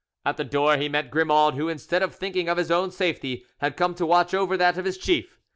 At 0.25 0.37
the 0.37 0.43
door 0.43 0.77
he 0.77 0.89
met 0.89 1.11
Grimaud, 1.11 1.53
who, 1.53 1.69
instead 1.69 2.01
of 2.01 2.15
thinking 2.15 2.49
of 2.49 2.57
his 2.57 2.71
own 2.71 2.89
safety, 2.89 3.45
had 3.59 3.77
come 3.77 3.93
to 3.93 4.05
watch 4.07 4.33
over 4.33 4.57
that 4.57 4.79
of 4.79 4.85
his 4.85 4.97
chief. 4.97 5.39